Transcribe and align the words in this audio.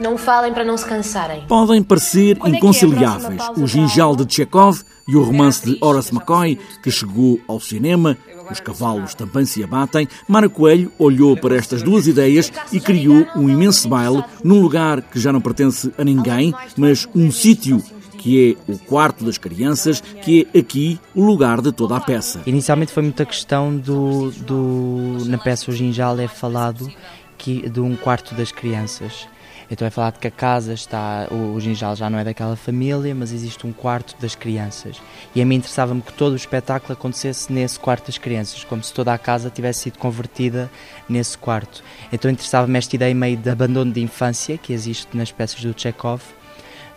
Não 0.00 0.18
falem 0.18 0.52
para 0.52 0.64
não 0.64 0.76
se 0.76 0.84
cansarem. 0.84 1.44
Podem 1.46 1.82
parecer 1.82 2.36
Quando 2.36 2.52
é 2.52 2.56
é 2.56 2.58
inconciliáveis 2.58 3.36
pausa 3.36 3.62
o 3.62 3.66
Ginjal 3.66 4.16
de 4.16 4.32
Chekhov 4.32 4.82
e 5.06 5.16
o 5.16 5.22
romance 5.22 5.64
de 5.64 5.78
Horace 5.80 6.12
McCoy, 6.12 6.58
que 6.82 6.90
chegou 6.90 7.40
ao 7.46 7.60
cinema. 7.60 8.16
Os 8.50 8.60
cavalos 8.60 9.14
também 9.14 9.44
se 9.44 9.62
abatem. 9.62 10.06
Mara 10.28 10.48
Coelho 10.48 10.92
olhou 10.98 11.36
para 11.36 11.56
estas 11.56 11.82
duas 11.82 12.06
ideias 12.06 12.52
e 12.72 12.80
criou 12.80 13.26
um 13.34 13.48
imenso 13.48 13.88
baile 13.88 14.22
num 14.42 14.60
lugar 14.60 15.00
que 15.00 15.18
já 15.18 15.32
não 15.32 15.40
pertence 15.40 15.92
a 15.96 16.04
ninguém, 16.04 16.54
mas 16.76 17.08
um 17.14 17.30
sítio 17.30 17.82
que 18.18 18.56
é 18.68 18.72
o 18.72 18.78
quarto 18.78 19.22
das 19.22 19.36
crianças, 19.36 20.00
que 20.00 20.48
é 20.54 20.58
aqui 20.58 20.98
o 21.14 21.22
lugar 21.22 21.60
de 21.60 21.70
toda 21.70 21.94
a 21.94 22.00
peça. 22.00 22.40
Inicialmente 22.46 22.90
foi 22.90 23.02
muita 23.02 23.26
questão 23.26 23.76
do, 23.76 24.30
do 24.30 25.26
na 25.26 25.36
peça 25.36 25.70
O 25.70 25.74
Ginjal 25.74 26.18
é 26.18 26.26
falado 26.26 26.90
que, 27.36 27.68
de 27.68 27.80
um 27.80 27.94
quarto 27.94 28.34
das 28.34 28.50
crianças. 28.50 29.28
Então 29.70 29.86
é 29.86 29.90
falado 29.90 30.18
que 30.18 30.26
a 30.26 30.30
casa 30.30 30.72
está, 30.72 31.26
o, 31.30 31.54
o 31.54 31.60
Ginjal 31.60 31.96
já 31.96 32.10
não 32.10 32.18
é 32.18 32.24
daquela 32.24 32.56
família, 32.56 33.14
mas 33.14 33.32
existe 33.32 33.66
um 33.66 33.72
quarto 33.72 34.14
das 34.20 34.34
crianças. 34.34 35.00
E 35.34 35.40
a 35.40 35.46
mim 35.46 35.56
interessava-me 35.56 36.02
que 36.02 36.12
todo 36.12 36.32
o 36.32 36.36
espetáculo 36.36 36.92
acontecesse 36.92 37.52
nesse 37.52 37.78
quarto 37.78 38.06
das 38.06 38.18
crianças, 38.18 38.64
como 38.64 38.82
se 38.82 38.92
toda 38.92 39.12
a 39.12 39.18
casa 39.18 39.50
tivesse 39.50 39.80
sido 39.80 39.98
convertida 39.98 40.70
nesse 41.08 41.36
quarto. 41.36 41.82
Então 42.12 42.30
interessava-me 42.30 42.78
esta 42.78 42.94
ideia 42.94 43.14
meio 43.14 43.36
de 43.36 43.50
abandono 43.50 43.92
de 43.92 44.00
infância 44.00 44.58
que 44.58 44.72
existe 44.72 45.16
nas 45.16 45.32
peças 45.32 45.62
do 45.62 45.74
Chekhov, 45.78 46.22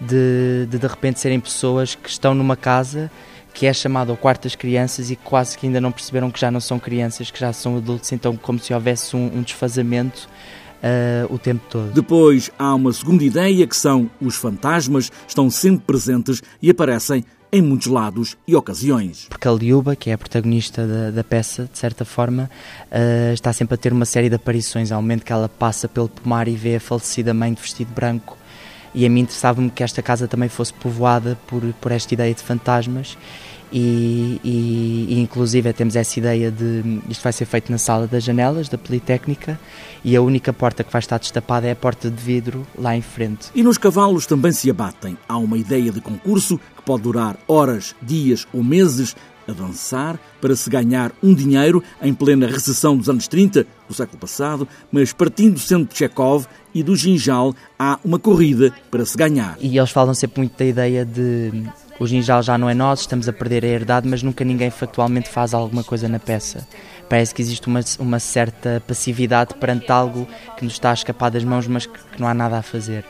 de, 0.00 0.66
de 0.68 0.78
de 0.78 0.86
repente 0.86 1.20
serem 1.20 1.40
pessoas 1.40 1.94
que 1.94 2.08
estão 2.08 2.34
numa 2.34 2.56
casa 2.56 3.10
que 3.56 3.64
é 3.66 3.72
chamado 3.72 4.10
ao 4.10 4.18
quarto 4.18 4.42
das 4.42 4.54
crianças 4.54 5.10
e 5.10 5.16
quase 5.16 5.56
que 5.56 5.66
ainda 5.66 5.80
não 5.80 5.90
perceberam 5.90 6.30
que 6.30 6.38
já 6.38 6.50
não 6.50 6.60
são 6.60 6.78
crianças, 6.78 7.30
que 7.30 7.40
já 7.40 7.54
são 7.54 7.78
adultos, 7.78 8.12
então 8.12 8.36
como 8.36 8.58
se 8.58 8.74
houvesse 8.74 9.16
um, 9.16 9.38
um 9.38 9.42
desfazamento 9.42 10.28
ah, 10.82 11.26
o 11.30 11.38
tempo 11.38 11.62
todo. 11.68 11.92
Depois 11.92 12.50
há 12.58 12.74
uma 12.74 12.92
segunda 12.92 13.24
ideia 13.24 13.66
que 13.66 13.76
são 13.76 14.10
os 14.20 14.36
fantasmas 14.36 15.10
estão 15.26 15.50
sempre 15.50 15.84
presentes 15.86 16.42
e 16.60 16.70
aparecem 16.70 17.24
em 17.52 17.62
muitos 17.62 17.86
lados 17.86 18.36
e 18.46 18.54
ocasiões. 18.54 19.26
Porque 19.28 19.48
a 19.48 19.52
Liuba, 19.52 19.94
que 19.96 20.10
é 20.10 20.12
a 20.12 20.18
protagonista 20.18 20.86
da, 20.86 21.10
da 21.10 21.24
peça, 21.24 21.68
de 21.72 21.78
certa 21.78 22.04
forma, 22.04 22.50
ah, 22.90 23.32
está 23.32 23.52
sempre 23.52 23.74
a 23.74 23.78
ter 23.78 23.92
uma 23.92 24.04
série 24.04 24.28
de 24.28 24.34
aparições. 24.34 24.92
Ao 24.92 25.00
momento 25.00 25.24
que 25.24 25.32
ela 25.32 25.48
passa 25.48 25.88
pelo 25.88 26.08
pomar 26.08 26.48
e 26.48 26.56
vê 26.56 26.76
a 26.76 26.80
falecida 26.80 27.32
mãe 27.32 27.52
de 27.52 27.60
vestido 27.60 27.92
branco, 27.94 28.36
e 28.94 29.04
a 29.04 29.10
mim 29.10 29.20
interessava-me 29.20 29.70
que 29.70 29.82
esta 29.82 30.00
casa 30.00 30.26
também 30.26 30.48
fosse 30.48 30.72
povoada 30.72 31.38
por, 31.46 31.62
por 31.80 31.92
esta 31.92 32.14
ideia 32.14 32.32
de 32.32 32.42
fantasmas. 32.42 33.18
E, 33.72 34.40
e, 34.44 35.06
e 35.14 35.20
inclusive 35.20 35.72
temos 35.72 35.96
essa 35.96 36.18
ideia 36.18 36.50
de 36.50 37.00
isto 37.08 37.22
vai 37.22 37.32
ser 37.32 37.46
feito 37.46 37.70
na 37.70 37.78
sala 37.78 38.06
das 38.06 38.22
janelas 38.22 38.68
da 38.68 38.78
Politécnica 38.78 39.58
e 40.04 40.14
a 40.14 40.22
única 40.22 40.52
porta 40.52 40.84
que 40.84 40.92
vai 40.92 41.00
estar 41.00 41.18
destapada 41.18 41.66
é 41.66 41.72
a 41.72 41.76
porta 41.76 42.08
de 42.08 42.22
vidro 42.22 42.66
lá 42.78 42.96
em 42.96 43.02
frente. 43.02 43.48
E 43.54 43.62
nos 43.62 43.76
cavalos 43.76 44.24
também 44.24 44.52
se 44.52 44.70
abatem. 44.70 45.18
Há 45.28 45.36
uma 45.36 45.58
ideia 45.58 45.90
de 45.90 46.00
concurso 46.00 46.58
que 46.76 46.82
pode 46.84 47.02
durar 47.02 47.36
horas, 47.48 47.94
dias 48.00 48.46
ou 48.52 48.62
meses 48.62 49.16
a 49.48 49.52
dançar 49.52 50.18
para 50.40 50.54
se 50.56 50.68
ganhar 50.68 51.12
um 51.22 51.34
dinheiro 51.34 51.82
em 52.02 52.12
plena 52.12 52.46
recessão 52.46 52.96
dos 52.96 53.08
anos 53.08 53.28
30 53.28 53.66
do 53.88 53.94
século 53.94 54.18
passado, 54.18 54.68
mas 54.90 55.12
partindo 55.12 55.58
sendo 55.58 55.88
de 55.88 55.96
Chekhov 55.96 56.46
e 56.74 56.82
do 56.82 56.96
Ginjal, 56.96 57.54
há 57.78 57.98
uma 58.04 58.18
corrida 58.18 58.72
para 58.90 59.04
se 59.04 59.16
ganhar. 59.16 59.56
E 59.60 59.78
eles 59.78 59.90
falam 59.90 60.14
sempre 60.14 60.40
muito 60.40 60.56
da 60.56 60.66
ideia 60.66 61.04
de 61.04 61.64
o 61.98 62.06
ginjal 62.06 62.42
já 62.42 62.58
não 62.58 62.68
é 62.68 62.74
nosso, 62.74 63.02
estamos 63.02 63.26
a 63.26 63.32
perder 63.32 63.64
a 63.64 63.68
herdade, 63.68 64.06
mas 64.06 64.22
nunca 64.22 64.44
ninguém 64.44 64.70
factualmente 64.70 65.30
faz 65.30 65.54
alguma 65.54 65.82
coisa 65.82 66.08
na 66.08 66.18
peça. 66.18 66.66
Parece 67.08 67.34
que 67.34 67.40
existe 67.40 67.66
uma, 67.66 67.80
uma 67.98 68.18
certa 68.18 68.82
passividade 68.86 69.54
perante 69.54 69.90
algo 69.90 70.28
que 70.58 70.64
nos 70.64 70.74
está 70.74 70.90
a 70.90 70.94
escapar 70.94 71.30
das 71.30 71.44
mãos, 71.44 71.66
mas 71.66 71.86
que, 71.86 71.98
que 71.98 72.20
não 72.20 72.28
há 72.28 72.34
nada 72.34 72.58
a 72.58 72.62
fazer. 72.62 73.04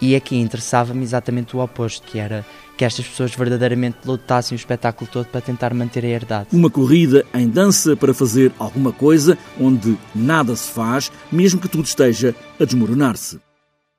E 0.00 0.14
aqui 0.14 0.36
interessava-me 0.36 1.02
exatamente 1.02 1.56
o 1.56 1.60
oposto, 1.60 2.06
que 2.06 2.18
era 2.18 2.44
que 2.76 2.84
estas 2.84 3.06
pessoas 3.06 3.34
verdadeiramente 3.34 3.98
lutassem 4.04 4.54
o 4.54 4.58
espetáculo 4.58 5.08
todo 5.10 5.26
para 5.26 5.40
tentar 5.40 5.72
manter 5.72 6.04
a 6.04 6.08
herdade. 6.08 6.48
Uma 6.52 6.68
corrida 6.68 7.24
em 7.32 7.48
dança 7.48 7.96
para 7.96 8.12
fazer 8.12 8.52
alguma 8.58 8.92
coisa 8.92 9.38
onde 9.58 9.96
nada 10.14 10.54
se 10.54 10.70
faz, 10.70 11.10
mesmo 11.32 11.60
que 11.60 11.68
tudo 11.68 11.86
esteja 11.86 12.34
a 12.60 12.64
desmoronar-se. 12.64 13.45